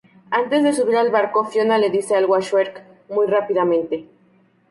[0.31, 4.07] Antes de subir al barco Fiona le dice algo a Shrek muy rápidamente.